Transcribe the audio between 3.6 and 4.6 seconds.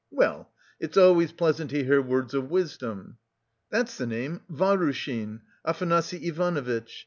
"That's the gentleman,